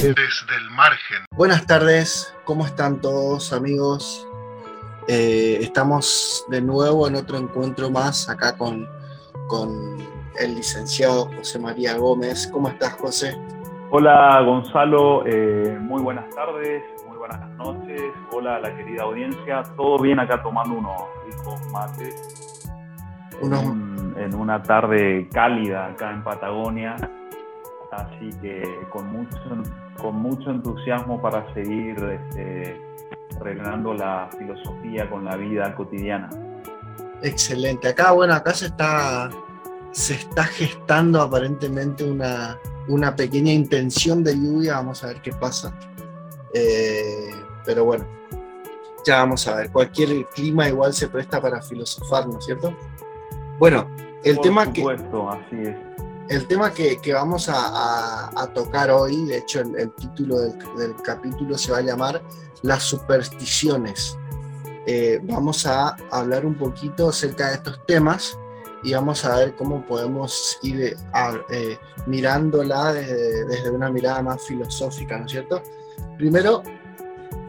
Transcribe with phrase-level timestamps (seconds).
[0.00, 1.24] Desde el margen.
[1.32, 4.26] Buenas tardes, ¿cómo están todos amigos?
[5.06, 8.88] Eh, estamos de nuevo en otro encuentro más acá con,
[9.48, 9.98] con
[10.38, 12.48] el licenciado José María Gómez.
[12.52, 13.36] ¿Cómo estás, José?
[13.90, 15.24] Hola, Gonzalo.
[15.26, 16.82] Eh, muy buenas tardes,
[17.18, 18.02] muy buenas noches.
[18.32, 19.62] Hola a la querida audiencia.
[19.76, 22.70] Todo bien acá tomando unos ricos mates.
[23.42, 26.96] En, en una tarde cálida acá en Patagonia.
[27.90, 29.38] Así que con mucho,
[30.00, 32.80] con mucho entusiasmo para seguir este,
[33.40, 36.28] arreglando la filosofía con la vida cotidiana.
[37.22, 37.88] Excelente.
[37.88, 39.30] Acá, bueno, acá se está,
[39.90, 42.58] se está gestando aparentemente una,
[42.88, 44.74] una pequeña intención de lluvia.
[44.74, 45.72] Vamos a ver qué pasa.
[46.54, 47.30] Eh,
[47.64, 48.06] pero bueno,
[49.04, 49.70] ya vamos a ver.
[49.70, 52.74] Cualquier clima igual se presta para filosofar, ¿no es cierto?
[53.58, 53.88] Bueno,
[54.24, 55.76] el Por tema supuesto, así es.
[56.28, 60.38] El tema que, que vamos a, a- a tocar hoy, de hecho el, el título
[60.40, 62.22] del, del capítulo se va a llamar
[62.62, 64.16] Las supersticiones.
[64.86, 68.38] Eh, vamos a hablar un poquito acerca de estos temas
[68.82, 74.22] y vamos a ver cómo podemos ir eh, a- eh, mirándola desde, desde una mirada
[74.22, 75.62] más filosófica, ¿no es cierto?
[76.18, 76.62] Primero,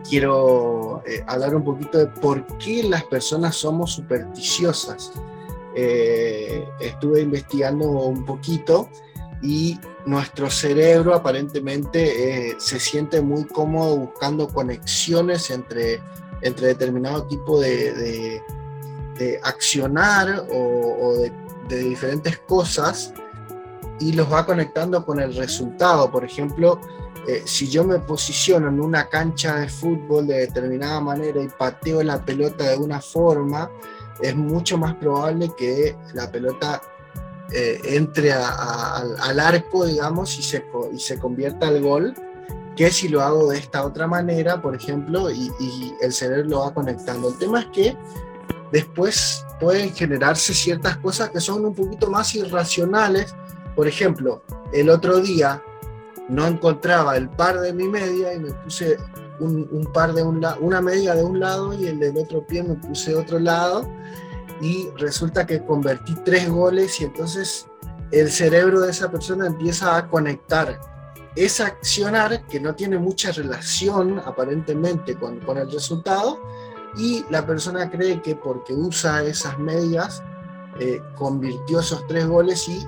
[0.08, 5.11] quiero eh, hablar un poquito de por qué las personas somos supersticiosas
[5.76, 8.89] eh, estuve investigando un poquito
[9.42, 16.02] y nuestro cerebro aparentemente eh, se siente muy cómodo buscando conexiones entre,
[16.42, 18.42] entre determinado tipo de, de-
[19.44, 21.14] accionar o,
[21.67, 23.14] de diferentes cosas
[24.00, 26.09] y los va conectando con el resultado.
[26.09, 26.80] Por ejemplo,
[27.30, 32.02] eh, si yo me posiciono en una cancha de fútbol de determinada manera y pateo
[32.02, 33.70] la pelota de una forma,
[34.20, 36.82] es mucho más probable que la pelota
[37.52, 42.16] eh, entre al, arco, digamos, y se, y se convierta al gol,
[42.76, 46.60] que si lo hago de esta otra manera, por ejemplo, y, y el cerebro lo
[46.62, 47.30] va conectando.
[47.30, 47.98] El tema es que
[48.72, 53.36] después pueden generarse ciertas cosas que son un poquito más irracionales.
[53.76, 54.42] Por ejemplo,
[54.73, 55.62] el otro día
[56.30, 58.98] no encontraba el par de mi media y me puse
[59.40, 63.16] un, par de una media de un lado y el del otro pie me puse
[63.16, 63.88] otro lado.
[64.62, 67.68] Y resulta que convertí tres goles y entonces
[68.12, 70.80] el cerebro de esa persona empieza a conectar.
[71.36, 76.39] Esa accionar que no tiene mucha relación aparentemente con, con el resultado
[76.98, 80.22] y la persona cree que porque usa esas medias
[80.80, 82.86] eh, convirtió esos tres goles y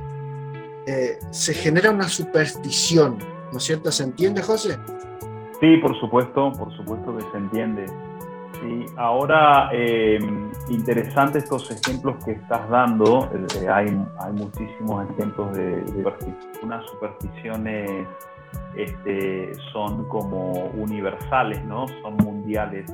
[0.85, 3.18] eh, se genera una superstición,
[3.51, 3.91] ¿no es cierto?
[3.91, 4.78] ¿Se entiende, José?
[5.59, 7.85] Sí, por supuesto, por supuesto que se entiende.
[8.59, 10.19] Sí, ahora, eh,
[10.69, 13.29] interesante estos ejemplos que estás dando.
[13.34, 13.88] eh, hay,
[14.19, 16.13] hay muchísimos ejemplos de, de
[16.63, 18.07] unas supersticiones
[18.75, 21.88] este, son como universales, ¿no?
[22.01, 22.91] Son mundiales.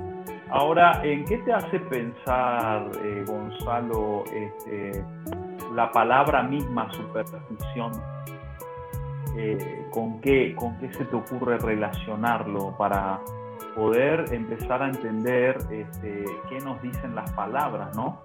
[0.50, 5.04] Ahora, ¿en qué te hace pensar, eh, Gonzalo, este,
[5.76, 7.92] la palabra misma superstición?
[9.38, 13.22] Eh, ¿con, qué, ¿Con qué se te ocurre relacionarlo para
[13.76, 18.22] poder empezar a entender este, qué nos dicen las palabras, ¿no?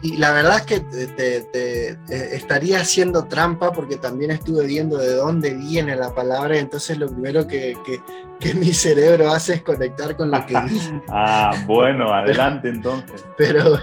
[0.00, 1.96] Y la verdad es que te, te- te- eh,
[2.36, 7.08] estaría haciendo trampa porque también estuve viendo de dónde viene la palabra, y entonces lo
[7.08, 8.00] primero que, que-
[8.38, 10.80] que mi cerebro hace es conectar con lo que vi.
[11.08, 13.24] Ah, bueno, adelante entonces.
[13.36, 13.76] Pero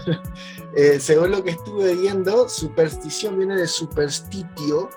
[0.75, 4.90] eh, según lo que estuve viendo, superstición viene de superstitio,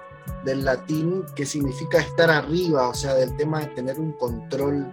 [0.44, 4.90] del latín, que significa estar arriba, o sea, del tema de tener un control.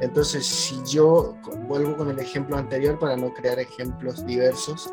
[0.00, 1.36] Entonces, si yo,
[1.68, 4.92] vuelvo con el ejemplo anterior para no crear ejemplos diversos,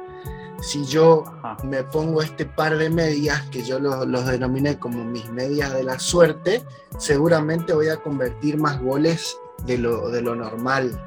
[0.61, 1.23] si yo
[1.63, 5.83] me pongo este par de medias, que yo los, los denominé como mis medias de
[5.83, 6.63] la suerte,
[6.97, 11.01] seguramente voy a convertir más goles de lo, de lo normal.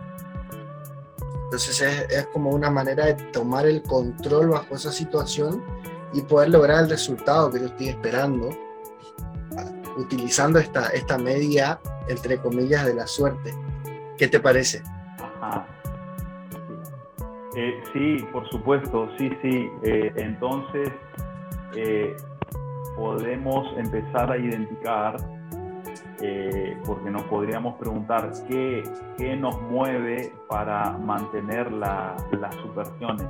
[1.44, 5.62] Entonces es, es como una manera de tomar el control bajo esa situación
[6.12, 8.50] y poder lograr el resultado que yo estoy esperando,
[9.96, 11.78] utilizando esta, esta media,
[12.08, 13.54] entre comillas, de la suerte.
[14.18, 14.82] ¿Qué te parece?
[17.56, 19.68] Eh, sí, por supuesto, sí, sí.
[19.82, 20.90] Eh, entonces,
[21.76, 22.16] eh,
[22.96, 25.16] podemos empezar a identificar,
[26.86, 28.84] porque nos podríamos preguntar qué,
[29.18, 33.26] qué nos mueve para mantener la- las supersticiones,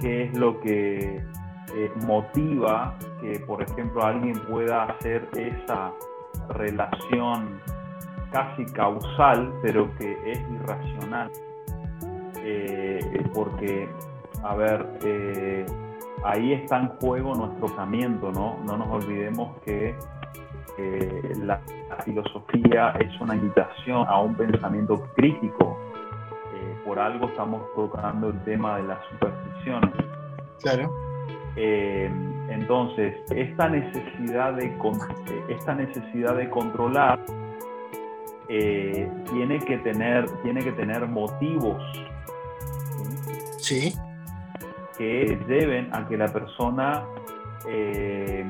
[0.00, 1.22] qué es lo que
[1.74, 5.92] eh, motiva que, por ejemplo, alguien pueda hacer esa
[6.48, 7.60] relación
[8.32, 11.30] casi causal, pero que es irracional
[12.42, 13.88] eh, porque,
[14.42, 15.66] a ver, eh,
[16.24, 18.58] ahí está en juego nuestro pensamiento, ¿no?
[18.64, 19.94] No nos olvidemos que
[21.42, 21.60] la,
[22.04, 25.76] filosofía es una invitación a un pensamiento crítico.
[26.88, 29.94] Por algo estamos tocando el tema de las supersticiones.
[30.62, 30.90] Claro.
[31.54, 34.74] entonces, esta necesidad de,
[35.50, 37.20] esta necesidad de controlar
[38.48, 41.82] eh, tiene, que tener, tiene que tener motivos.
[43.58, 43.92] ¿sí?
[44.96, 47.04] Que lleven a que la persona
[47.68, 48.46] eh,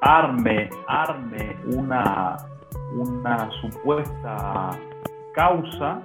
[0.00, 2.36] arme, arme una,
[2.94, 4.70] una supuesta
[5.34, 6.00] causa,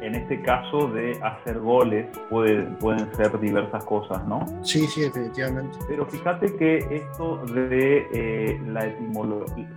[0.00, 4.44] en este caso de hacer goles, pueden ser diversas cosas, ¿no?
[4.62, 5.78] Sí, sí, definitivamente.
[5.88, 9.68] Pero fíjate que esto de eh, la etimología,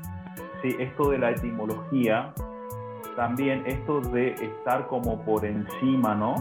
[0.61, 2.33] sí, esto de la etimología
[3.15, 6.35] también esto de estar como por encima, ¿no?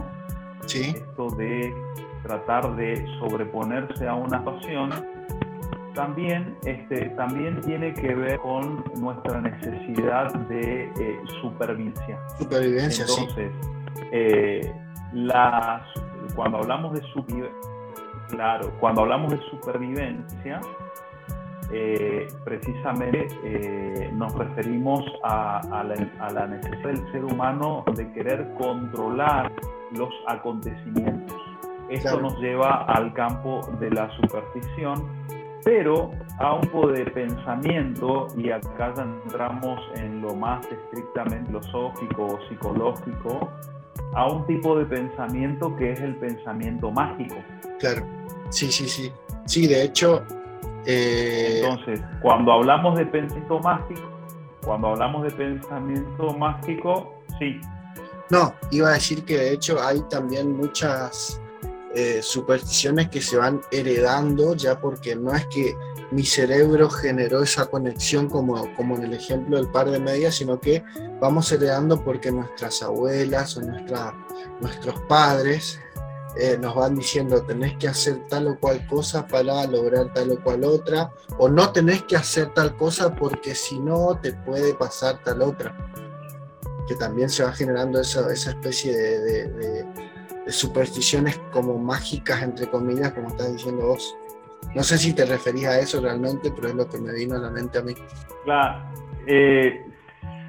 [0.67, 0.93] Sí.
[0.95, 1.75] Esto de
[2.23, 4.91] tratar de sobreponerse a una pasión,
[5.95, 12.19] también, este, también tiene que ver con nuestra necesidad de eh, supervivencia.
[12.39, 13.53] Supervivencia, Entonces,
[14.13, 14.73] eh,
[16.35, 17.03] cuando hablamos de
[18.29, 20.61] claro, cuando hablamos de supervivencia,
[21.73, 29.53] eh, precisamente eh, nos referimos a, la, necesidad del ser humano de querer controlar
[29.93, 31.37] los acontecimientos.
[31.89, 35.09] Esto nos lleva al campo de la superstición,
[35.65, 42.27] pero a un tipo de pensamiento, y acá ya entramos en lo más estrictamente filosófico
[42.27, 43.49] o psicológico,
[44.15, 47.37] a un tipo de pensamiento que es el pensamiento mágico.
[47.79, 48.05] Claro,
[48.51, 49.13] sí, sí, sí.
[49.47, 50.25] Sí, de hecho,
[50.87, 54.11] eh, Entonces, cuando hablamos de pensamiento mágico,
[54.65, 57.61] cuando hablamos de pensamiento mágico, sí.
[58.31, 61.40] No, iba a decir que de hecho hay también muchas
[61.95, 65.75] eh, supersticiones que se van heredando ya porque no es que
[66.13, 70.61] mi cerebro generó esa conexión como, como en el ejemplo del par de medias, sino
[70.61, 70.83] que
[71.21, 74.15] vamos heredando porque nuestras abuelas o nuestra,
[74.61, 75.79] nuestros padres
[76.37, 80.41] eh, nos van diciendo tenés que hacer tal o cual cosa para lograr tal o
[80.41, 85.21] cual otra, o no tenés que hacer tal cosa porque si no te puede pasar
[85.25, 85.77] tal otra.
[86.87, 89.87] Que también se va generando esa, esa especie de,
[90.47, 94.17] supersticiones como mágicas, entre comillas, como estás diciendo vos.
[94.75, 97.39] No sé si te referís a eso realmente, pero es lo que me vino a
[97.39, 97.95] la mente a mí.
[98.45, 98.83] Claro,
[99.27, 99.85] eh,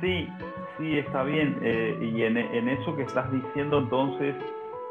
[0.02, 0.28] sí,
[0.78, 1.58] sí, está bien.
[1.62, 4.36] Eh, y en, en, eso que estás diciendo, entonces,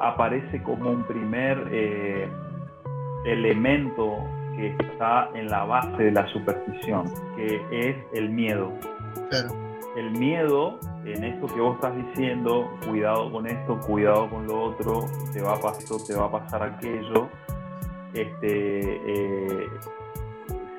[0.00, 2.28] aparece como un primer eh,
[3.24, 4.24] elemento
[4.56, 7.04] que está en la base de la superstición,
[7.36, 8.72] que es el miedo.
[9.96, 15.06] El miedo, en esto que vos estás diciendo, cuidado con esto, cuidado con lo otro,
[15.32, 17.28] te va a pasar, te va a pasar aquello,
[18.14, 19.68] este, eh,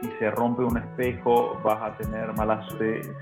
[0.02, 2.68] si se rompe un espejo vas a tener malas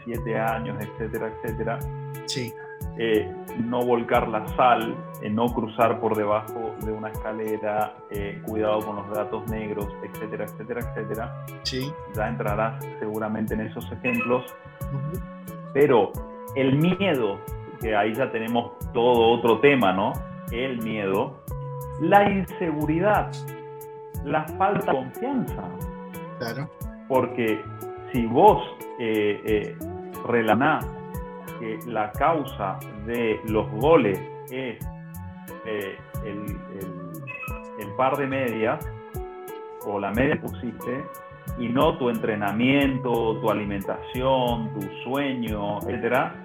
[0.04, 1.80] siete años, etcétera, etcétera.
[2.26, 2.54] Sí.
[2.98, 8.80] Eh, no volcar la sal, eh, no cruzar por debajo de una escalera, eh, cuidado
[8.80, 11.46] con los gatos negros, etcétera, etcétera, etcétera.
[11.64, 11.92] Sí.
[12.16, 14.46] Ya entrarás seguramente en esos ejemplos.
[15.74, 16.12] Pero
[16.56, 17.40] el miedo,
[17.82, 20.14] que ahí ya tenemos todo otro tema, ¿no?
[20.52, 21.40] El miedo,
[22.02, 23.32] la inseguridad,
[24.24, 25.64] la falta de confianza.
[26.40, 26.70] Claro.
[27.08, 27.62] Porque
[28.12, 28.62] si vos
[29.00, 29.76] eh,
[31.60, 34.78] que la causa de los goles es
[35.66, 36.58] eh, el,
[37.98, 38.86] par de medias
[39.86, 41.04] o la media que pusiste
[41.58, 46.36] y no tu entrenamiento, tu alimentación, tu sueño, etcétera,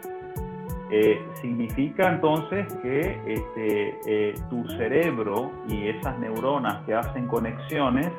[0.91, 8.13] eh, significa entonces que este, eh, tu cerebro y esas neuronas que hacen conexiones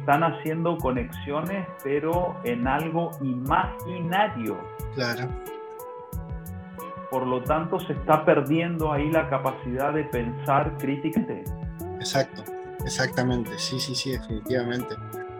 [0.00, 4.58] están haciendo conexiones pero en algo imaginario.
[4.94, 5.28] Claro.
[7.10, 11.44] Por lo tanto, se está perdiendo ahí la capacidad de pensar críticamente.
[11.94, 12.42] Exacto,
[12.84, 14.96] exactamente, sí, sí, sí, definitivamente.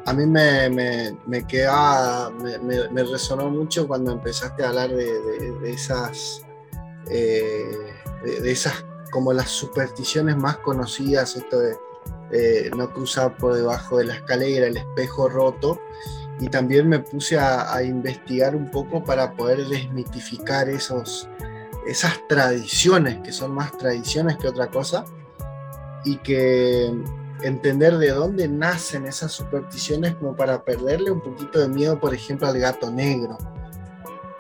[0.07, 5.21] A mí me, me, me queda, me, me, resonó mucho cuando empezaste a hablar de,
[5.61, 6.43] de, esas,
[7.11, 14.05] eh, de, esas, como las supersticiones más conocidas, esto de no cruzar por debajo de
[14.05, 15.81] la escalera, el espejo roto,
[16.41, 21.29] y también me puse a, a investigar un poco para poder desmitificar esos,
[21.87, 25.05] esas tradiciones, que son más tradiciones que otra cosa,
[26.05, 26.93] y que
[27.43, 32.47] entender de dónde nacen esas supersticiones como para perderle un poquito de miedo, por ejemplo,
[32.47, 33.38] al gato negro.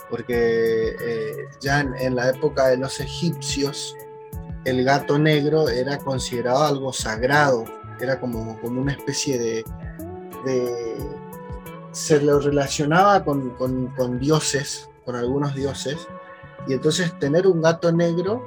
[0.08, 3.96] Porque eh, ya en, la época de los egipcios,
[4.64, 7.64] el gato negro era considerado algo sagrado,
[8.00, 9.64] era como, como una especie de,
[11.92, 16.06] se lo relacionaba con, con, dioses, con algunos dioses,
[16.66, 18.42] y entonces tener un gato negro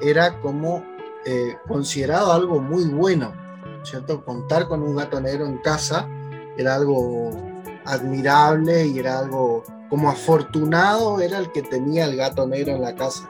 [0.00, 0.84] era como
[1.26, 3.32] eh, considerado algo muy bueno,
[3.82, 4.24] ¿cierto?
[4.24, 6.08] Contar con un gato negro en casa
[6.56, 7.30] era algo
[7.84, 12.94] admirable y era algo como afortunado era el que tenía el gato negro en la
[12.94, 13.28] casa.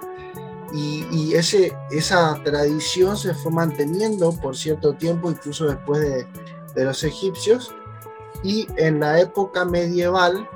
[0.72, 6.26] Y, ese, esa tradición se fue manteniendo por cierto tiempo, incluso después de,
[6.74, 7.74] de los egipcios.
[8.44, 10.48] Y en la época medieval,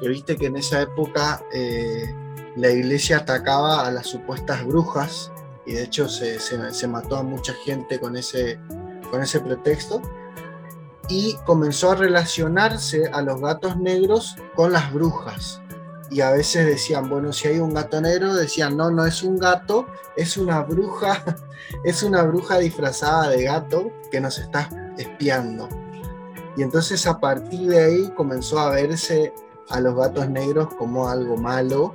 [0.00, 2.14] que viste que en esa época eh,
[2.56, 5.31] la iglesia atacaba a las supuestas brujas,
[5.64, 8.58] y de hecho se, se, mató a mucha gente con ese,
[9.10, 10.02] con ese pretexto
[11.08, 15.60] y comenzó a relacionarse a los gatos negros con las brujas.
[16.10, 19.38] Y a veces decían, bueno, si hay un gato negro, decían, no, no es un
[19.38, 21.24] gato, es una bruja,
[21.84, 25.68] es una bruja disfrazada de gato que nos está espiando.
[26.56, 29.32] Y entonces a partir de ahí comenzó a verse
[29.70, 31.94] a los gatos negros como algo malo.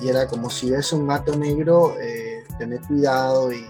[0.00, 2.27] Y era como si ves un gato negro, eh,
[2.58, 3.66] tener cuidado y,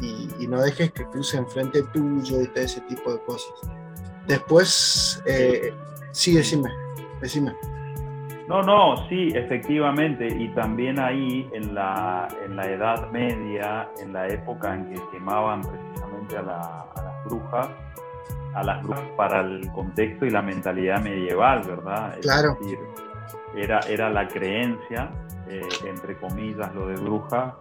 [0.00, 3.52] y, no dejes que cruce enfrente tuyo y todo ese tipo de cosas.
[4.26, 5.72] Después, eh,
[6.12, 6.70] sí, decime,
[7.20, 7.54] decime.
[8.48, 14.26] No, no, sí, efectivamente, y también ahí en la, en la Edad Media, en la
[14.26, 17.68] época en que quemaban precisamente a, las brujas,
[18.54, 22.18] a las brujas para el contexto y la mentalidad medieval, ¿verdad?
[22.22, 22.58] claro.
[23.54, 25.10] era, era la creencia,
[25.46, 27.58] eh, entre comillas, lo de bruja,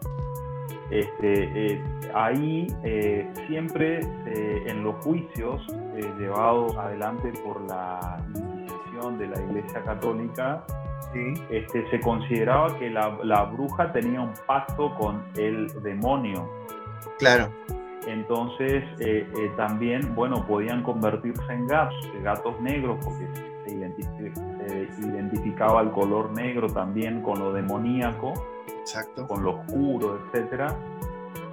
[0.89, 5.62] este, eh, ahí eh, siempre eh, en los juicios
[6.17, 10.63] llevados adelante por la Inquisición de la Iglesia Católica,
[11.50, 16.48] este, se consideraba que la, bruja tenía un pacto con el demonio.
[17.17, 17.50] Claro.
[18.06, 18.84] Entonces
[19.58, 23.27] también, bueno, podían convertirse en gatos, gatos negros, porque
[23.65, 23.74] se,
[25.08, 28.34] identificaba el color negro también con lo demoníaco
[29.27, 30.71] con lo oscuro, etc.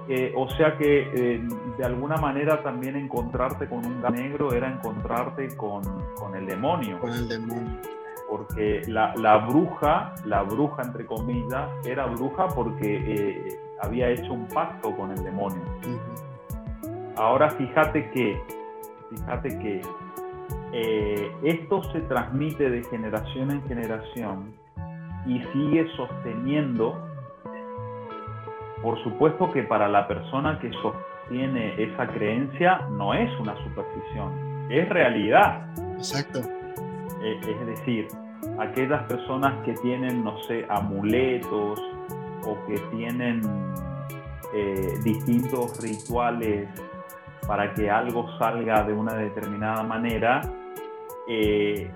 [0.07, 5.55] Eh, o sea que eh, de alguna manera también encontrarte con un negro era encontrarte
[5.55, 5.81] con,
[6.15, 6.99] con, el demonio.
[6.99, 7.79] Con el demonio.
[8.29, 14.47] Porque la, la, bruja, la bruja entre comillas, era bruja porque eh, había hecho un
[14.47, 15.61] pacto con el demonio.
[17.15, 18.41] Ahora fíjate que,
[19.09, 19.81] fíjate que
[21.43, 24.53] esto se transmite de generación en generación
[25.25, 27.04] y sigue sosteniendo
[28.85, 34.31] por supuesto que para la persona que sostiene esa creencia no es una superstición,
[34.69, 35.65] es realidad.
[35.97, 36.41] Exacto.
[37.23, 38.07] Eh, es decir,
[38.59, 41.81] aquellas personas que tienen, no sé, amuletos
[42.45, 43.41] o que tienen
[44.53, 46.69] eh, distintos rituales
[47.47, 50.41] para que algo salga de una determinada manera,
[51.27, 51.89] eh,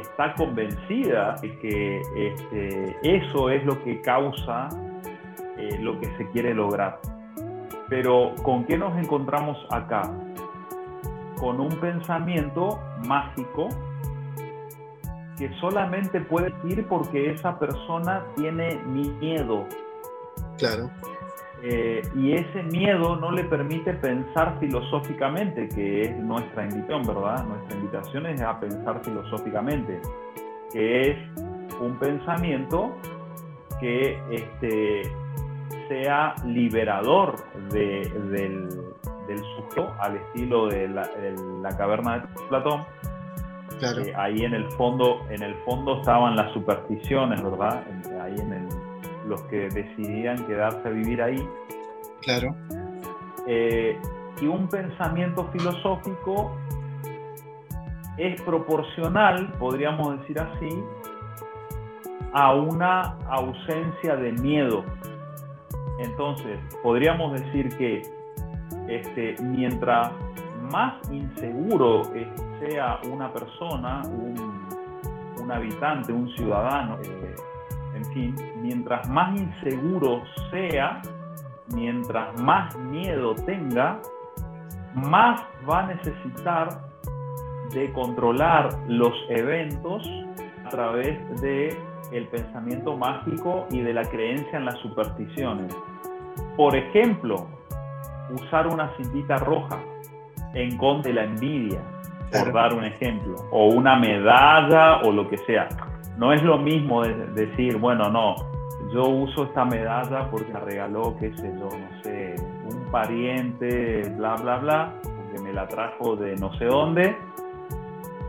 [0.00, 4.68] está convencida de que este, eso es lo que causa
[5.68, 7.00] eh, lo que se quiere lograr.
[7.88, 10.02] Pero ¿con qué nos encontramos acá?
[11.38, 13.68] Con un pensamiento mágico
[15.38, 19.66] que solamente puede ir porque esa persona tiene miedo.
[20.58, 20.90] Claro.
[21.62, 27.44] Eh, y ese miedo no le permite pensar filosóficamente, que es nuestra invitación, ¿verdad?
[27.46, 30.00] Nuestra invitación es a pensar filosóficamente,
[30.72, 31.18] que es
[31.80, 32.92] un pensamiento
[33.80, 35.02] que este,
[35.88, 37.36] sea liberador
[37.70, 38.68] del,
[39.26, 41.08] del sujeto al estilo de la,
[41.76, 42.84] caverna de Platón.
[43.82, 47.84] Eh, ahí en el fondo, en el fondo estaban las supersticiones, ¿verdad?
[48.22, 48.68] Ahí en el,
[49.28, 51.48] los que decidían quedarse a vivir ahí.
[52.22, 52.54] Claro.
[53.46, 53.98] Eh,
[54.40, 56.56] y un pensamiento filosófico
[58.16, 60.82] es proporcional, podríamos decir así,
[62.32, 64.84] a una ausencia de miedo.
[65.98, 68.02] Entonces, podríamos decir que
[68.88, 70.12] este, mientras
[70.70, 72.02] más inseguro
[72.60, 74.46] sea una persona, un,
[75.50, 77.36] habitante, un ciudadano, eh,
[77.94, 81.00] en fin, mientras más inseguro sea,
[81.72, 84.00] mientras más miedo tenga,
[84.94, 86.68] más va a necesitar
[87.72, 90.08] de controlar los eventos
[90.64, 91.78] a través de
[92.12, 95.74] el pensamiento mágico y de la creencia en las supersticiones.
[96.56, 97.46] Por ejemplo,
[98.30, 99.78] usar una cintita roja
[100.54, 101.80] en contra de la envidia,
[102.32, 105.68] por dar un ejemplo, o una medalla o lo que sea.
[106.16, 108.34] No es lo mismo decir, bueno, no,
[108.92, 112.34] yo uso esta medalla porque me regaló, qué sé yo, no sé,
[112.64, 117.16] un pariente, bla, bla, bla, porque me la trajo de no sé dónde,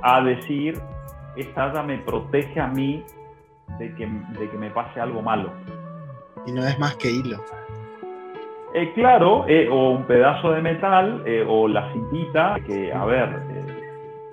[0.02, 0.80] a decir,
[1.36, 3.06] esta medalla me protege a mí
[3.80, 4.08] de que,
[4.40, 5.52] de que me pase algo malo.
[6.46, 7.44] Y no es más que hilo.
[8.74, 13.42] Eh, claro, eh, o un pedazo de metal, eh, o la cintita, que, a ver,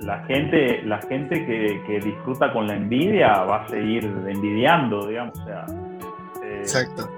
[0.00, 5.45] la gente, la gente que, disfruta con la envidia va a seguir envidiando, digamos, o
[5.45, 5.67] sea.
[6.43, 7.09] Exacto.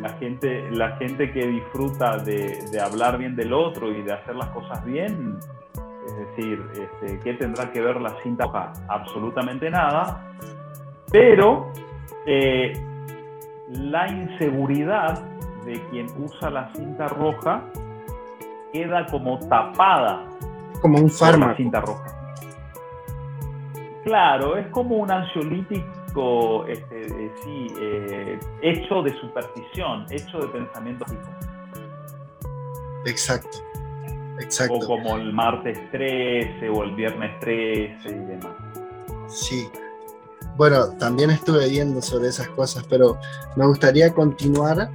[0.00, 4.48] La gente, la gente que disfruta de, hablar bien del otro y de hacer las
[4.48, 5.38] cosas bien,
[6.06, 8.44] es decir, este, ¿qué tendrá que ver la cinta?
[8.88, 10.22] Absolutamente nada,
[11.14, 11.70] pero
[13.68, 15.24] la inseguridad
[15.64, 17.62] de quien usa la cinta roja
[18.72, 20.24] queda como tapada.
[20.82, 21.54] Como un fármaco.
[21.54, 22.04] cinta roja.
[24.02, 31.30] Claro, es como un ansiolítico este, sí, eh, hecho de superstición, hecho de pensamiento fijo.
[33.06, 33.58] Exacto.
[34.40, 34.74] Exacto.
[34.74, 38.56] O como el martes 13 o el viernes 13 y demás.
[39.28, 39.70] Sí.
[40.56, 43.18] Bueno, también estuve viendo sobre esas cosas, pero
[43.56, 44.90] me gustaría continuar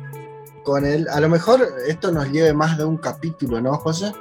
[0.64, 1.08] con él.
[1.12, 4.14] A lo mejor esto nos lleve más de un capítulo, ¿no, José?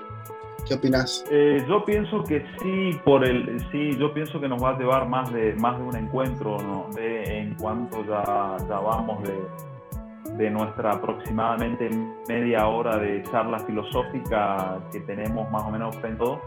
[0.67, 1.25] ¿Qué opinas?
[1.31, 5.09] Eh, yo pienso que sí, por el, sí, yo pienso que nos va a llevar
[5.09, 6.89] más de, más de un encuentro, ¿no?
[6.95, 11.89] de, en cuanto ya, ya vamos de, de nuestra aproximadamente
[12.29, 16.41] media hora de charla filosófica que tenemos más o menos pensado.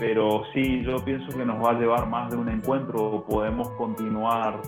[0.00, 4.62] Pero sí, yo pienso que nos va a llevar más de un encuentro, podemos continuar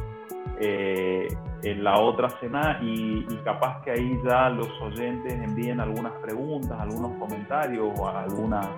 [0.60, 1.26] eh,
[1.62, 7.18] en la otra semana y, capaz que ahí ya los oyentes envíen algunas preguntas, algunos
[7.18, 8.68] comentarios o algunas,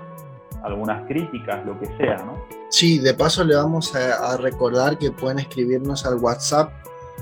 [0.63, 2.41] algunas críticas, lo que sea, ¿no?
[2.71, 6.71] Sí, de paso le vamos a, recordar que pueden escribirnos al WhatsApp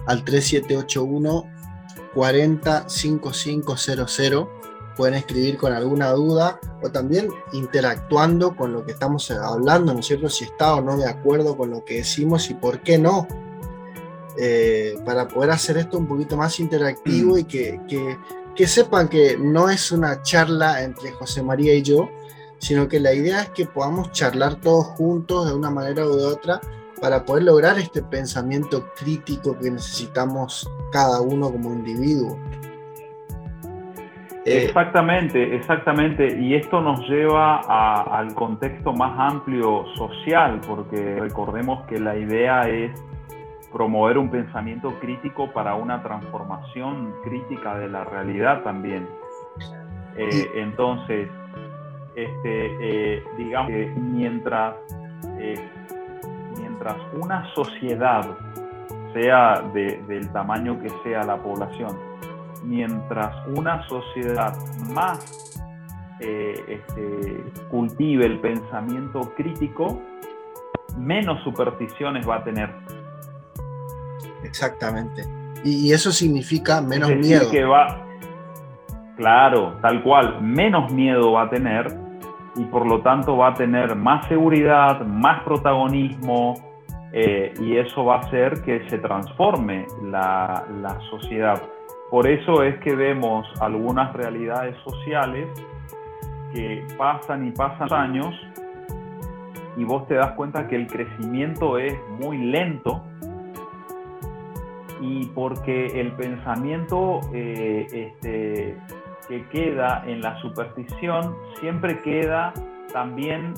[0.07, 1.45] al 3781
[2.15, 4.61] 405500
[4.96, 10.07] pueden escribir con alguna duda o también interactuando con lo que estamos hablando, ¿no es
[10.07, 10.28] cierto?
[10.28, 13.26] Si está o no de acuerdo con lo que decimos y por qué no
[14.38, 17.81] eh, para poder hacer esto un poquito más interactivo y que,
[18.57, 22.09] que, sepan que no es una charla entre José María y yo,
[22.59, 26.24] sino que la idea es que podamos charlar todos juntos de una manera u de
[26.24, 26.61] otra
[27.00, 32.38] para poder lograr este pensamiento crítico que necesitamos cada uno como individuo.
[34.44, 36.38] Eh, exactamente, exactamente.
[36.38, 42.90] Y esto nos lleva al contexto más amplio social, porque recordemos que la idea es
[43.72, 49.09] promover un pensamiento crítico para una transformación crítica de la realidad también.
[50.16, 51.28] Eh, entonces,
[52.14, 54.74] este, eh, digamos que mientras,
[56.59, 58.26] mientras una sociedad,
[59.14, 62.12] sea del tamaño que sea la población,
[62.62, 64.57] mientras una sociedad
[64.94, 65.59] más
[66.20, 70.01] este, cultive el pensamiento crítico,
[70.96, 72.70] menos supersticiones va a tener
[74.44, 75.25] Exactamente.
[75.64, 77.51] Y, eso significa menos miedo.
[77.51, 78.05] Que va,
[79.16, 81.87] claro, tal cual, menos miedo va a tener
[82.57, 86.55] y por lo tanto va a tener más seguridad, más protagonismo
[87.12, 91.62] eh, y eso va a hacer que se transforme la, la sociedad.
[92.12, 95.48] Por eso es que vemos algunas realidades sociales
[96.53, 98.38] que pasan y pasan años
[99.79, 103.03] y vos te das cuenta que el crecimiento es muy lento
[105.01, 108.77] y porque el pensamiento eh, este,
[109.27, 112.53] que queda en la superstición siempre queda
[112.92, 113.55] también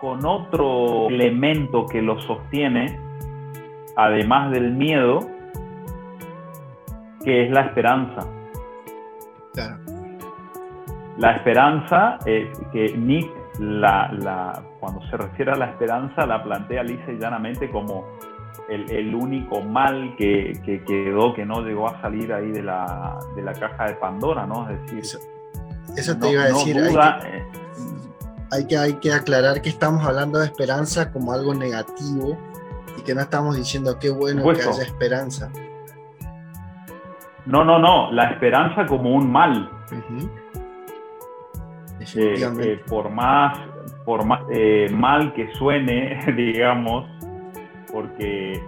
[0.00, 2.98] con otro elemento que lo sostiene,
[3.96, 5.33] además del miedo,
[7.24, 8.20] que es la esperanza.
[11.18, 17.12] La esperanza, eh, que Nick, la, cuando se refiere a la esperanza, la plantea lisa
[17.12, 18.04] y llanamente como
[18.68, 23.52] el, único mal que, quedó, que no llegó a salir ahí de la, de la
[23.52, 24.68] caja de Pandora, ¿no?
[24.68, 25.20] Es decir,
[25.96, 26.76] eso, te iba a decir.
[26.76, 27.44] Eh,
[28.50, 32.36] hay, que, hay, que, aclarar que estamos hablando de esperanza como algo negativo
[32.98, 35.52] y que no estamos diciendo qué bueno que haya esperanza.
[37.46, 39.70] No, no, no, la esperanza como un mal.
[42.16, 43.58] Eh, eh, por más,
[44.04, 44.42] por más
[44.92, 47.08] mal que suene, digamos,
[47.92, 48.60] porque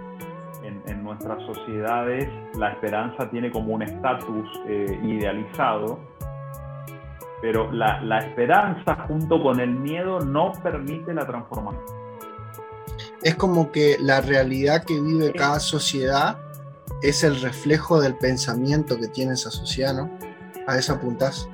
[0.63, 5.99] en, nuestras sociedades la esperanza tiene como un estatus eh, idealizado,
[7.41, 11.83] pero la, la, esperanza junto con el miedo no permite la transformación.
[13.21, 16.37] Es como que la realidad que vive cada sociedad
[17.01, 20.09] es el reflejo del pensamiento que tiene esa sociedad, ¿no?
[20.67, 21.47] A eso apuntás.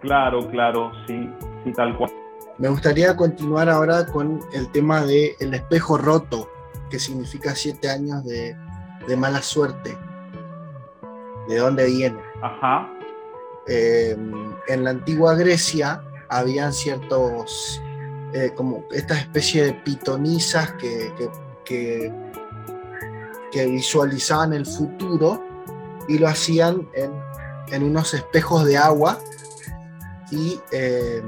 [0.00, 1.30] Claro, claro, sí,
[1.64, 2.10] sí, tal cual.
[2.58, 6.48] Me gustaría continuar ahora con el tema del el espejo roto,
[6.90, 8.56] que significa siete años de,
[9.08, 9.96] de mala suerte.
[11.48, 12.18] ¿De dónde viene?
[12.42, 12.90] Ajá.
[13.66, 14.16] Eh,
[14.68, 17.80] en la antigua Grecia habían ciertos,
[18.32, 21.30] eh, como esta especie de pitonisas que, que,
[21.64, 22.12] que,
[23.54, 25.40] que visualizaban el futuro
[26.08, 27.12] y lo hacían en,
[27.70, 29.20] en unos espejos de agua
[30.32, 31.22] y eh,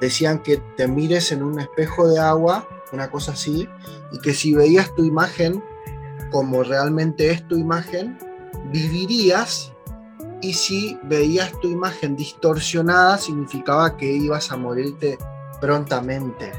[0.00, 3.68] decían que te mires en un espejo de agua, una cosa así,
[4.12, 5.62] y que si veías tu imagen
[6.30, 8.16] como realmente es tu imagen,
[8.72, 9.74] vivirías
[10.40, 15.18] y si veías tu imagen distorsionada significaba que ibas a morirte
[15.60, 16.50] prontamente.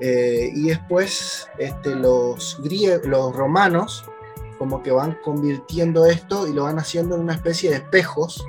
[0.00, 4.04] Eh, y después este, los, griegos, los romanos
[4.58, 8.44] como que van convirtiendo esto y lo van haciendo en una especie de espejos.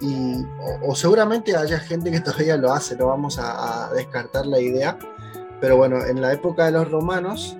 [0.00, 0.44] Y,
[0.82, 4.98] o, seguramente haya gente que todavía lo hace, no vamos a, a, descartar la idea,
[5.60, 7.56] pero bueno, en la época de los romanos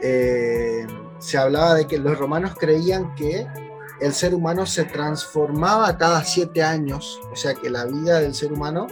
[0.00, 0.86] eh,
[1.18, 3.46] se hablaba de que los romanos creían que
[4.00, 8.52] el ser humano se transformaba cada siete años, o sea que la vida del ser
[8.52, 8.88] humano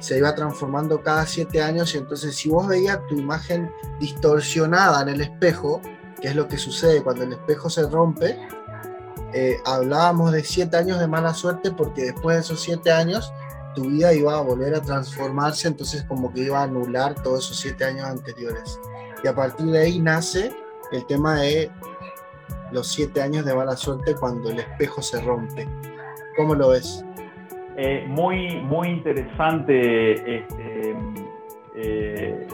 [0.00, 5.10] se iba transformando cada siete años y entonces si vos veías tu imagen distorsionada en
[5.10, 5.80] el espejo,
[6.20, 8.38] que es lo que sucede cuando el espejo se rompe,
[9.32, 13.32] eh, hablábamos de siete años de mala suerte porque después de esos siete años
[13.74, 17.60] tu vida iba a volver a transformarse, entonces como que iba a anular todos esos
[17.60, 18.80] siete años anteriores.
[19.22, 20.52] Y a partir de ahí nace
[20.90, 21.70] el tema de
[22.72, 25.68] los siete años de mala suerte cuando el espejo se rompe.
[26.36, 27.04] ¿Cómo lo ves?
[27.82, 30.36] Eh, muy, muy interesante.
[30.36, 30.94] Este,
[31.74, 32.46] eh,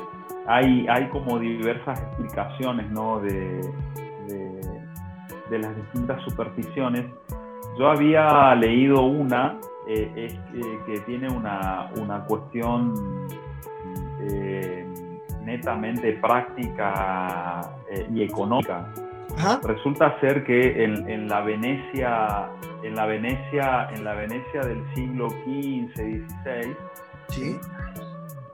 [0.47, 3.19] hay, hay como diversas explicaciones ¿no?
[3.19, 3.61] de,
[5.51, 7.07] de, las distintas supersticiones.
[7.77, 9.59] Yo había leído una
[9.89, 10.39] eh, es,
[10.87, 12.95] que tiene una, una cuestión
[15.45, 17.63] netamente práctica
[18.15, 18.93] y económica.
[19.37, 19.61] Ajá.
[19.65, 22.49] Resulta ser que en, en, la Venecia,
[22.83, 26.77] en la Venecia, en la Venecia del siglo XV, XVI,
[27.29, 27.59] ¿Sí?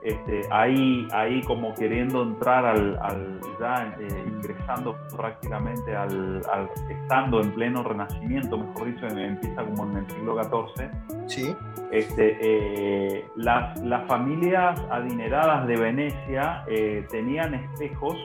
[0.03, 7.41] este, ahí, ahí como queriendo entrar al, al ya eh, ingresando prácticamente al, al, estando
[7.41, 10.89] en pleno renacimiento, mejor dicho, empieza como en el siglo XIV.
[11.27, 11.55] Sí.
[11.91, 18.17] Este, eh, las, las, familias adineradas de Venecia eh, tenían espejos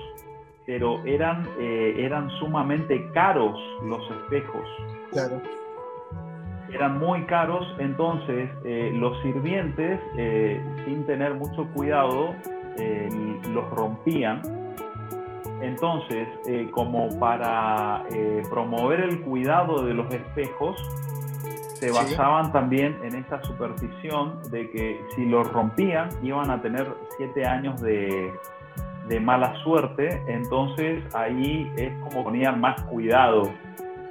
[0.69, 4.69] pero eran, eh, eran sumamente caros los espejos.
[5.13, 5.41] Claro.
[6.71, 12.35] Eran muy caros, entonces eh, los sirvientes, eh, sin tener mucho cuidado,
[13.51, 14.43] los rompían.
[15.61, 16.29] Entonces,
[16.71, 18.05] como para
[18.49, 20.77] promover el cuidado de los espejos,
[21.75, 22.53] se basaban sí.
[22.53, 28.33] también en esta superstición de que si los rompían iban a tener siete años de,
[29.09, 33.51] de mala suerte, entonces ahí es como ponían más cuidado.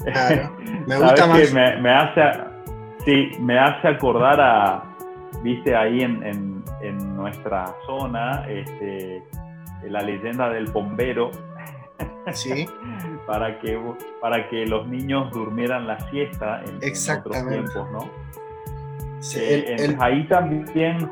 [0.03, 0.55] Claro,
[0.87, 1.53] me gusta más.
[1.53, 2.21] Me, me, hace,
[3.05, 4.83] sí, me hace acordar a,
[5.43, 9.23] viste, ahí en, en, en nuestra zona, este,
[9.83, 11.31] la leyenda del bombero.
[12.33, 12.67] Sí.
[13.27, 13.79] para, que,
[14.21, 18.09] para que los niños durmieran la siesta en, en otros tiempos, ¿no?
[19.19, 19.97] Sí, eh, el, el...
[19.99, 21.09] Ahí también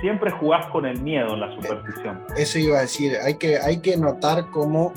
[0.00, 2.22] siempre jugás con el miedo en la superstición.
[2.36, 4.92] Eso iba a decir, hay que, hay que notar cómo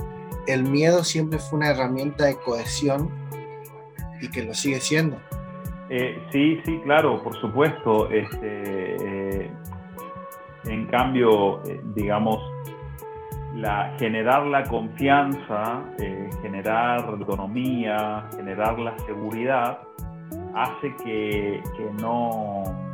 [0.48, 3.10] el miedo siempre fue una herramienta de cohesión
[4.22, 5.18] y que lo sigue siendo.
[5.90, 8.10] Eh, sí, sí, claro, por supuesto.
[8.10, 9.52] Este, eh,
[10.66, 12.40] en cambio, eh, digamos,
[13.56, 15.84] la, generar la confianza,
[16.42, 19.80] generar autonomía, generar la seguridad,
[20.54, 22.89] hace que, que no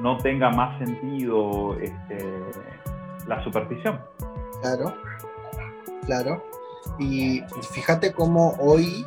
[0.00, 2.26] no tenga más sentido este,
[3.26, 4.00] la superstición.
[4.60, 4.94] Claro,
[6.06, 6.44] claro.
[6.98, 9.06] Y fíjate cómo hoy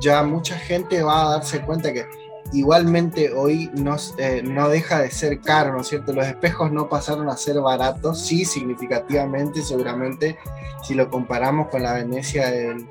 [0.00, 2.06] ya mucha gente va a darse cuenta que
[2.52, 6.12] igualmente hoy no, eh, no deja de ser caro, ¿no es cierto?
[6.12, 10.38] Los espejos no pasaron a ser baratos, sí, significativamente, seguramente,
[10.82, 12.86] si lo comparamos con la Venecia del,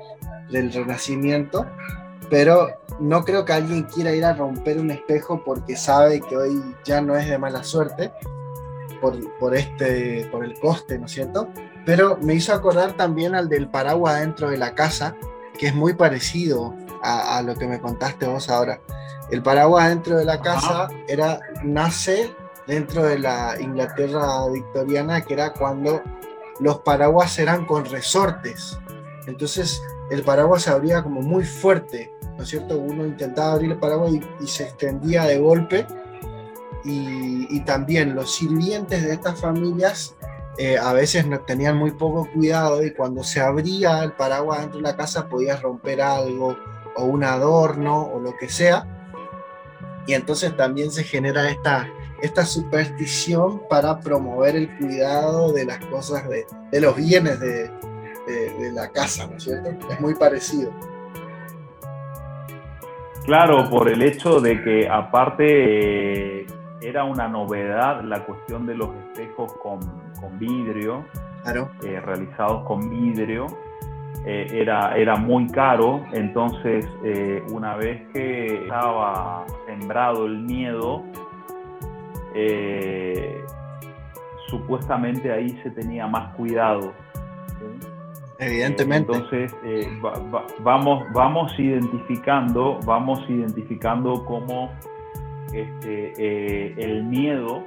[0.50, 1.66] del Renacimiento,
[2.30, 6.62] pero no creo que alguien quiera ir a romper un espejo porque sabe que hoy
[6.84, 8.12] ya no es de mala suerte
[9.00, 11.48] por, por, este, por el coste, ¿no es cierto?
[11.84, 15.14] Pero me hizo acordar también al del paraguas dentro de la casa,
[15.58, 18.80] que es muy parecido a, a lo que me contaste vos ahora.
[19.30, 22.34] El paraguas dentro de la casa era, nace
[22.66, 26.02] dentro de la Inglaterra victoriana, que era cuando
[26.60, 28.78] los paraguas eran con resortes.
[29.26, 32.78] Entonces, el paraguas se abría como muy fuerte, ¿no es cierto?
[32.78, 35.86] Uno intentaba abrir el paraguas y, se extendía de golpe.
[36.84, 40.14] Y, también los sirvientes de estas familias
[40.56, 44.78] eh, a veces no, tenían muy poco cuidado y cuando se abría el paraguas dentro
[44.78, 46.56] de la casa podía romper algo
[46.94, 48.86] o un adorno o lo que sea.
[50.06, 51.88] Y entonces también se genera esta,
[52.22, 57.68] esta superstición para promover el cuidado de las cosas, de los bienes de,
[58.26, 59.70] de, la casa, ¿no es cierto?
[59.90, 60.72] Es muy parecido.
[63.26, 66.46] Claro, por el hecho de que aparte eh,
[66.80, 69.80] era una novedad la cuestión de los espejos con,
[70.38, 71.04] vidrio,
[71.42, 71.68] claro.
[71.82, 73.46] Eh, realizados con vidrio,
[74.24, 76.86] eh, era, era muy caro, entonces
[77.50, 81.02] una vez que estaba sembrado el miedo,
[84.48, 86.92] supuestamente ahí se tenía más cuidado.
[88.38, 89.12] Evidentemente.
[89.12, 89.88] entonces, eh,
[90.60, 94.70] vamos, vamos identificando, vamos identificando cómo
[95.52, 97.62] este, eh, el miedo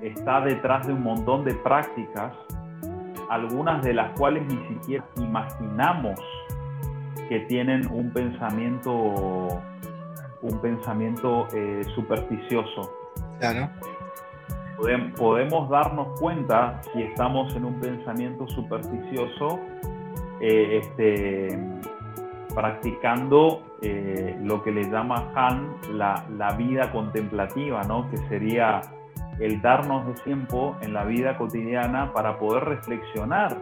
[0.00, 2.32] está detrás de un montón de prácticas,
[3.30, 6.18] algunas de las cuales ni siquiera imaginamos
[7.28, 12.90] que tienen un pensamiento, un pensamiento eh, supersticioso.
[13.38, 13.70] Claro
[15.16, 19.60] podemos darnos cuenta si estamos en un pensamiento supersticioso,
[20.40, 21.58] eh, este,
[22.54, 28.10] practicando eh, lo que le llama Han la, vida contemplativa, ¿no?
[28.10, 28.80] que sería
[29.40, 33.56] el darnos de tiempo en la vida cotidiana para poder reflexionar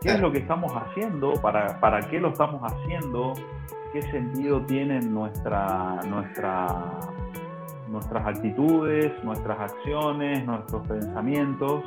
[0.00, 3.32] qué es lo que estamos haciendo, para, para qué lo estamos haciendo,
[3.92, 7.00] qué sentido tiene nuestra, nuestra
[7.88, 11.84] nuestras actitudes, nuestras acciones, nuestros pensamientos.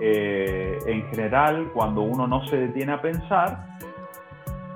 [0.00, 3.66] Eh, en general, cuando uno no se detiene a pensar,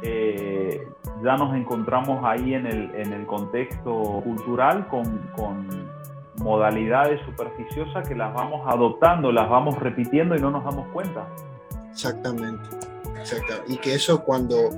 [0.03, 0.89] eh,
[1.23, 5.93] ya nos encontramos ahí en el, en el contexto cultural con, con,
[6.39, 11.27] modalidades supersticiosas que las vamos adoptando, las vamos repitiendo y no nos damos cuenta.
[11.91, 12.69] Exactamente,
[13.21, 13.73] exactamente.
[13.73, 14.71] Y que eso cuando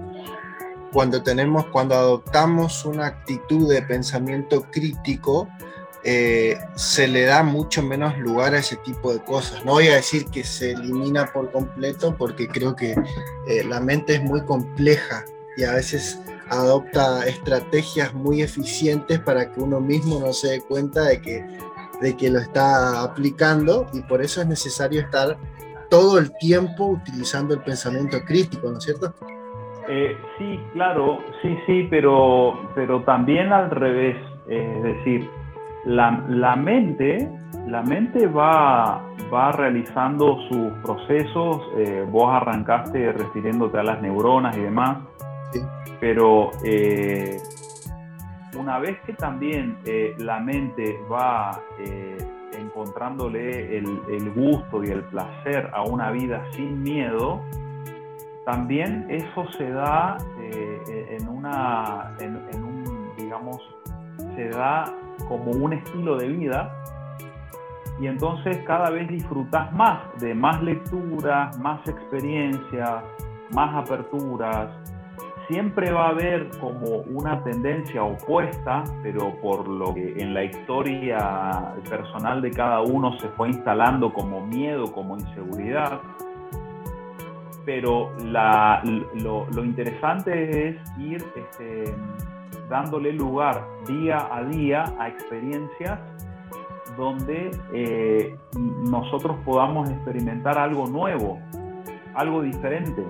[0.94, 5.48] cuando tenemos, cuando adoptamos una actitud de pensamiento crítico,
[6.04, 9.64] eh, se le da mucho menos lugar a ese tipo de cosas.
[9.64, 12.94] No voy a decir que se elimina por completo, porque creo que
[13.48, 15.24] eh, la mente es muy compleja
[15.56, 21.02] y a veces adopta estrategias muy eficientes para que uno mismo no se dé cuenta
[21.02, 21.44] de que,
[22.02, 25.36] de que lo está aplicando y por eso es necesario estar
[25.90, 29.12] todo el tiempo utilizando el pensamiento crítico, ¿no es cierto?
[29.88, 34.16] Eh, sí, claro, sí, sí, pero, pero también al revés.
[34.48, 35.28] es decir,
[35.84, 36.10] la,
[36.56, 37.28] mente,
[37.66, 41.62] la mente va, va realizando sus procesos.
[41.76, 44.98] Eh, vos arrancaste refiriéndote a las neuronas y demás,
[46.00, 47.36] pero eh,
[48.58, 49.78] una vez que también
[50.18, 51.60] la mente va
[52.58, 57.40] encontrándole el, el gusto y el placer a una vida sin miedo,
[58.44, 62.14] también eso se da eh, en una,
[63.16, 63.56] digamos,
[64.36, 64.84] se da
[65.28, 66.74] como un estilo de vida
[68.00, 73.02] y entonces cada vez disfrutas más de más lecturas, más experiencias,
[73.52, 74.68] más aperturas.
[75.48, 81.74] Siempre va a haber como una tendencia opuesta, pero por lo que en la historia
[81.88, 86.00] personal de cada uno se fue instalando como miedo, como inseguridad
[87.64, 91.94] pero lo, interesante es ir este,
[92.68, 95.98] dándole lugar día a día a experiencias
[96.96, 98.36] donde eh,
[98.88, 101.40] nosotros podamos experimentar algo nuevo,
[102.14, 103.04] algo diferente.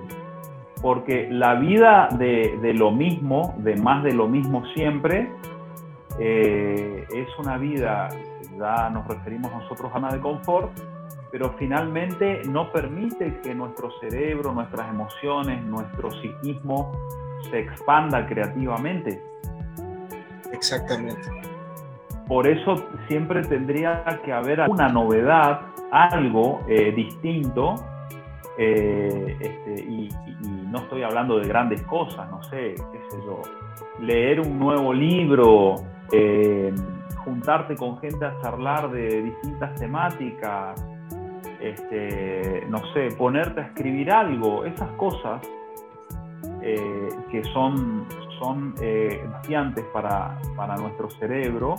[0.81, 5.31] Porque la vida de, lo mismo, de más de lo mismo siempre,
[6.19, 8.09] eh, es una vida,
[8.57, 10.71] ya nos referimos nosotros a una de confort,
[11.31, 16.91] pero finalmente no permite que nuestro cerebro, nuestras emociones, nuestro psiquismo
[17.49, 19.21] se expanda creativamente.
[20.51, 21.29] Exactamente.
[22.27, 27.75] Por eso siempre tendría que haber una novedad, algo eh, distinto,
[28.57, 30.09] eh, este, y,
[30.71, 33.41] no estoy hablando de grandes cosas, no sé, qué sé yo,
[33.99, 35.75] leer un nuevo libro,
[36.11, 36.73] eh,
[37.23, 40.83] juntarte con gente a charlar de distintas temáticas,
[41.69, 45.41] este, no sé, ponerte a escribir algo, esas cosas
[46.61, 48.07] eh, que son,
[48.39, 49.27] son eh,
[49.93, 51.75] para, para nuestro cerebro,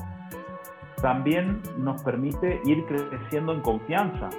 [1.00, 4.30] también nos permite ir creciendo en confianza.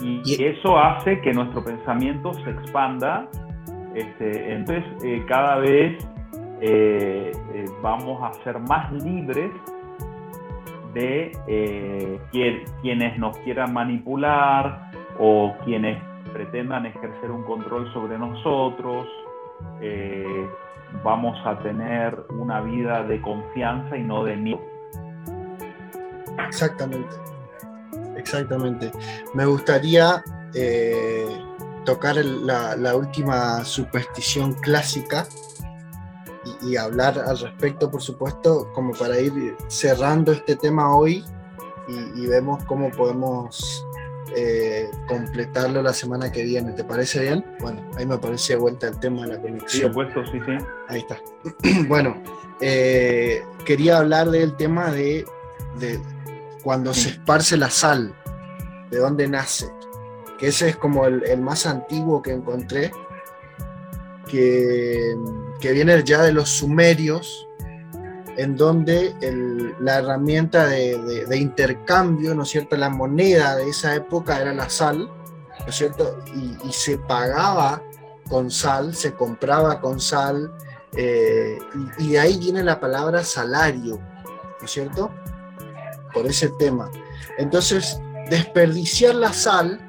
[0.00, 3.28] Y, eso hace que nuestro pensamiento se expanda.
[3.94, 6.06] Este, entonces, eh, cada vez
[6.60, 7.32] eh,
[7.82, 9.50] vamos a ser más libres
[10.94, 12.18] de
[12.82, 19.06] quienes nos quieran manipular o quienes pretendan ejercer un control sobre nosotros.
[21.04, 24.60] vamos a tener una vida de confianza y no de miedo.
[26.46, 27.14] Exactamente.
[28.16, 28.90] Exactamente.
[29.34, 30.22] Me gustaría
[30.54, 31.26] eh,
[31.84, 35.26] tocar la, última superstición clásica
[36.62, 41.24] y, hablar al respecto, por supuesto, como para ir cerrando este tema hoy
[41.88, 43.84] y, vemos cómo podemos
[44.36, 46.72] eh, completarlo la semana que viene.
[46.72, 47.44] ¿Te parece bien?
[47.60, 49.94] Bueno, ahí me aparece de vuelta el tema de la conexión.
[49.94, 50.64] Sí, sí, sí.
[50.88, 51.18] Ahí está.
[51.88, 52.22] bueno,
[52.60, 55.24] eh, quería hablar del tema de
[56.62, 58.14] cuando se esparce la sal,
[58.90, 59.70] de dónde nace,
[60.38, 62.90] que ese es como el, más antiguo que encontré,
[64.28, 65.16] que,
[65.60, 67.46] viene ya de los sumerios,
[68.36, 69.14] en donde
[69.80, 74.98] la herramienta de, intercambio, ¿no es cierto?, la moneda de esa época era la sal,
[75.60, 77.82] ¿no es cierto?, y, se pagaba
[78.28, 80.52] con sal, se compraba con sal,
[80.92, 81.58] eh,
[81.98, 83.98] y, y de ahí viene la palabra salario,
[84.60, 85.10] ¿no es cierto?
[86.12, 86.90] por ese tema.
[87.38, 89.80] Entonces, desperdiciar la sal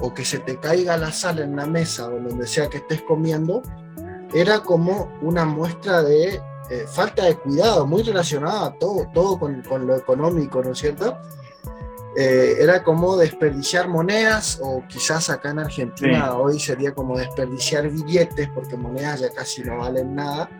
[0.00, 3.02] o que se te caiga la sal en la mesa o donde sea que estés
[3.02, 3.62] comiendo,
[4.32, 9.86] era como una muestra de eh, falta de cuidado, muy relacionada a todo, todo con,
[9.86, 11.16] lo económico, ¿no es cierto?
[12.16, 18.48] Eh, era como desperdiciar monedas, o quizás acá en Argentina hoy sería como desperdiciar billetes,
[18.54, 20.50] porque monedas ya casi no valen nada.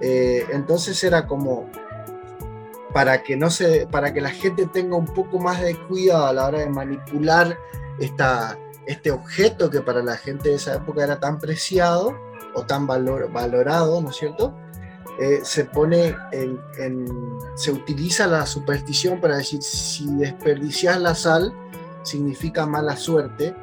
[0.00, 1.68] Eh, entonces era como
[2.92, 6.32] para que, no se, para que la gente tenga un poco más de cuidado a
[6.32, 7.58] la hora de manipular
[7.98, 12.16] esta, este objeto que para la gente de esa época era tan preciado
[12.54, 14.54] o tan valor, valorado, ¿no es cierto?
[15.20, 16.58] Eh, se pone en,
[17.54, 21.52] se utiliza la superstición para decir si desperdicias la sal
[22.02, 23.54] significa mala suerte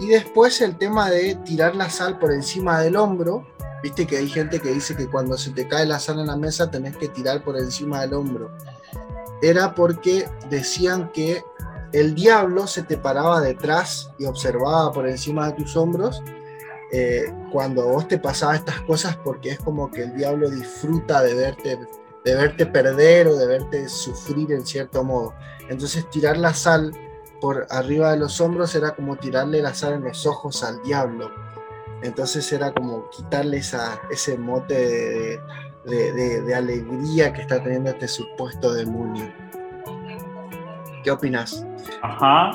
[0.00, 3.46] y después el tema de tirar la sal por encima del hombro
[3.82, 6.36] Viste que hay gente que dice que cuando se te cae la sal en la
[6.36, 8.50] mesa tenés que tirar por encima del hombro.
[9.40, 11.44] Era porque decían que
[11.92, 16.22] el diablo se te paraba detrás y observaba por encima de tus hombros
[16.92, 21.34] eh, cuando vos te pasaba estas cosas porque es como que el diablo disfruta de
[21.34, 21.78] verte,
[22.24, 25.34] de verte perder o de verte sufrir en cierto modo.
[25.68, 26.92] Entonces tirar la sal
[27.40, 31.30] por arriba de los hombros era como tirarle la sal en los ojos al diablo.
[32.02, 35.40] Entonces era como quitarle esa, ese mote
[35.84, 39.32] de, alegría que está teniendo este supuesto demonio.
[41.02, 41.66] ¿Qué opinas?
[42.02, 42.50] Ajá,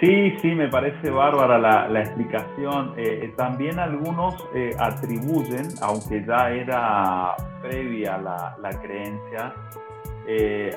[0.00, 2.94] sí, sí, me parece bárbara la, explicación.
[2.96, 9.54] Eh, eh, también algunos eh, atribuyen, aunque ya era previa la, la creencia,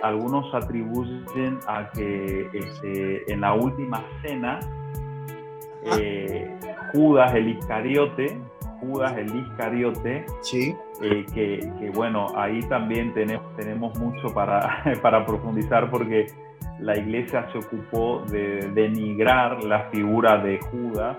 [0.04, 4.60] algunos atribuyen a que este, en la última cena
[5.90, 5.98] ah.
[6.92, 8.38] Judas el Iscariote,
[8.80, 10.76] Judas el Iscariote, sí.
[11.02, 16.28] Eh, que, bueno, ahí también tenemos, tenemos mucho para, para profundizar porque
[16.80, 21.18] la iglesia se ocupó de denigrar la figura de Judas,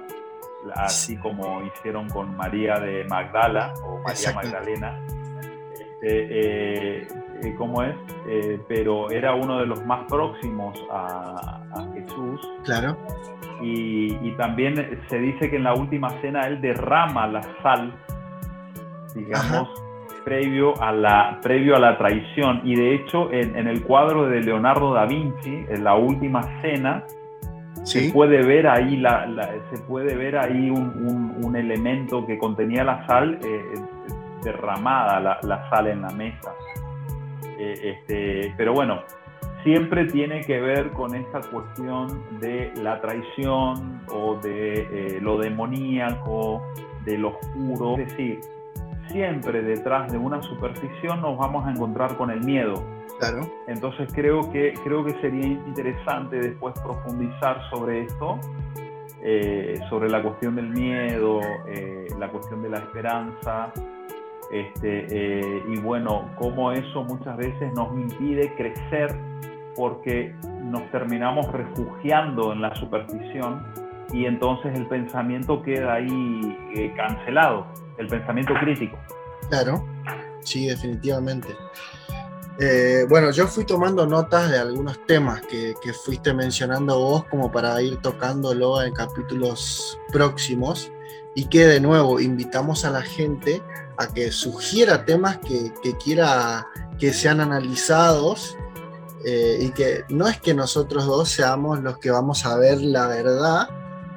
[0.75, 5.01] así como hicieron con María de Magdala o María Magdalena.
[6.01, 7.09] Este, eh,
[7.43, 7.95] eh, ¿Cómo es?
[8.69, 12.41] pero era uno de los más próximos a, a Jesús.
[12.65, 12.97] Claro
[13.61, 17.93] y, también se dice que en la última cena él derrama la sal,
[19.15, 19.69] digamos,
[20.29, 22.61] previo a, la, previo a la traición.
[22.63, 27.05] Y de hecho, en, el cuadro de Leonardo da Vinci, en la última cena,
[27.83, 29.27] se puede ver ahí, la,
[29.73, 33.63] se puede ver ahí un, elemento que contenía la sal eh,
[34.45, 36.53] derramada, la, sal en la mesa.
[37.59, 39.01] Eh, este, pero bueno,
[39.65, 46.63] siempre tiene que ver con esta cuestión de la traición o de eh, lo demoníaco,
[47.05, 47.97] de lo oscuro.
[47.97, 48.41] Es decir,
[49.09, 52.83] siempre detrás de una superstición nos vamos a encontrar con el miedo.
[53.19, 53.41] Claro.
[53.67, 58.39] Entonces creo que, creo que sería interesante después profundizar sobre esto,
[59.23, 63.73] eh, sobre la cuestión del miedo, eh, la cuestión de la esperanza,
[64.53, 69.15] este, y bueno, cómo eso muchas veces nos impide crecer
[69.77, 73.65] porque nos terminamos refugiando en la superstición
[74.13, 77.67] y entonces el pensamiento queda ahí eh, cancelado,
[77.99, 78.99] el pensamiento crítico.
[79.49, 79.87] Claro,
[80.41, 81.49] sí, definitivamente.
[82.61, 87.53] Eh, bueno, yo fui tomando notas de algunos temas que, que, fuiste mencionando vos como
[87.53, 90.91] para ir tocándolo en capítulos próximos
[91.37, 93.63] y que de nuevo invitamos a la gente
[93.97, 96.67] a que sugiera temas que, que quiera
[96.99, 98.57] que sean analizados
[99.25, 103.07] eh, y que no es que nosotros dos seamos los que vamos a ver la
[103.09, 103.69] verdad,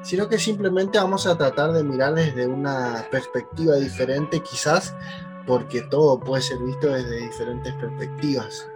[0.04, 4.96] sino que simplemente vamos a tratar de mirar desde una perspectiva diferente quizás
[5.46, 8.68] porque todo puede ser visto desde diferentes perspectivas.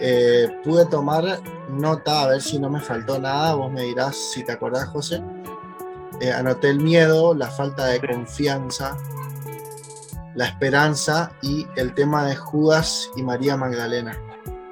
[0.00, 1.40] Eh, pude tomar
[1.70, 5.22] nota, a ver si no me faltó nada, vos me dirás si te acordás, José.
[6.20, 8.96] Eh, anoté el miedo, la falta de confianza,
[10.34, 14.16] la esperanza y el tema de Judas y María Magdalena.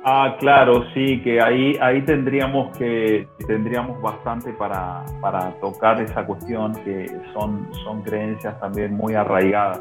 [0.02, 6.72] Ah, claro, sí, que ahí, ahí tendríamos que tendríamos bastante para, para tocar esa cuestión,
[6.84, 9.80] que son, son creencias también muy arraigadas.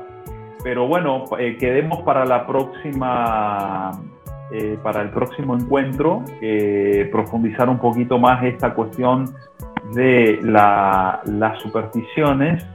[0.61, 3.91] Pero bueno, eh, quedemos para la próxima,
[4.51, 9.23] eh, para el próximo encuentro, eh, profundizar un poquito más esta cuestión
[9.93, 12.65] de la, las supersticiones.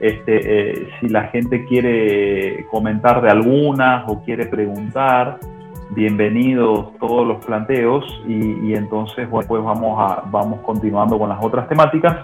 [0.00, 5.38] Este, si la gente quiere comentar de algunas o quiere preguntar,
[5.90, 12.16] bienvenidos todos los planteos y, entonces pues vamos, a, vamos continuando con las otras temáticas.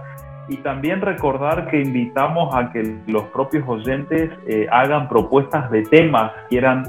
[0.47, 6.33] Y también recordar que invitamos a que los propios oyentes eh, hagan propuestas de temas,
[6.51, 6.83] quieran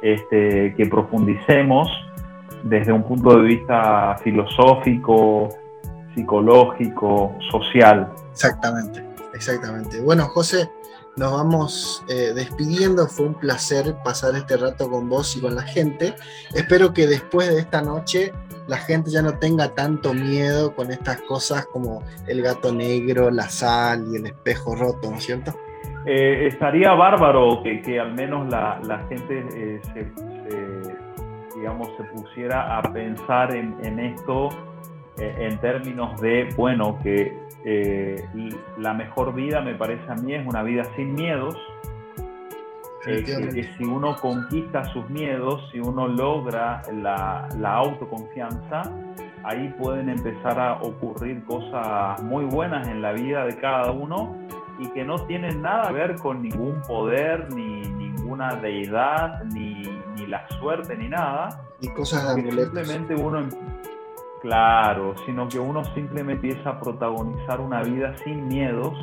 [0.00, 1.88] este, que profundicemos
[2.62, 5.48] desde un punto de vista filosófico,
[6.14, 8.12] psicológico, social.
[8.30, 9.04] Exactamente,
[9.34, 10.00] exactamente.
[10.00, 10.70] Bueno, José,
[11.16, 13.06] nos vamos eh, despidiendo.
[13.06, 16.14] Fue un placer pasar este rato con vos y con la gente.
[16.54, 18.32] Espero que después de esta noche
[18.66, 23.48] la gente ya no tenga tanto miedo con estas cosas como el gato negro, la
[23.48, 25.52] sal y el espejo roto, ¿no es cierto?
[26.06, 30.06] Eh, estaría bárbaro que, al menos la, gente eh, se,
[31.60, 34.48] digamos, se pusiera a pensar en, esto
[35.16, 37.36] en términos de, bueno, que
[38.78, 41.56] la mejor vida me parece a mí es una vida sin miedos,
[43.06, 48.82] eh, que, si uno conquista sus miedos, si uno logra la, la, autoconfianza,
[49.42, 54.36] ahí pueden empezar a ocurrir cosas muy buenas en la vida de cada uno
[54.78, 59.82] y que no tienen nada que ver con ningún poder, ni ninguna deidad, ni,
[60.16, 61.62] ni la suerte, ni nada.
[61.80, 63.48] Y cosas que simplemente uno,
[64.40, 68.94] claro, sino que uno simplemente empieza a protagonizar una vida sin miedos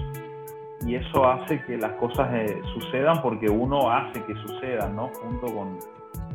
[0.86, 5.10] y eso hace que las cosas eh, sucedan porque uno hace que sucedan, ¿no?
[5.22, 5.78] Junto con,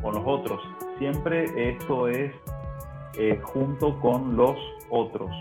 [0.01, 0.61] con los otros.
[0.97, 2.33] Siempre esto es
[3.17, 4.57] eh, junto con los
[4.89, 5.31] otros.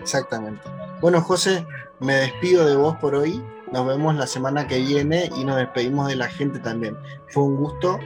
[0.00, 0.62] Exactamente.
[1.00, 1.66] Bueno, José,
[2.00, 3.42] me despido de vos por hoy.
[3.72, 6.96] Nos vemos la semana que viene y nos despedimos de la gente también.
[7.28, 7.98] Fue un gusto.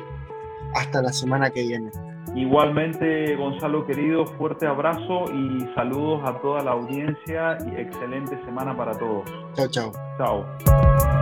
[0.74, 1.90] Hasta la semana que viene.
[2.34, 8.92] Igualmente, Gonzalo querido, fuerte abrazo y saludos a toda la audiencia y excelente semana para
[8.98, 9.24] todos.
[9.54, 9.92] Chao, chao.
[10.18, 11.13] Chao.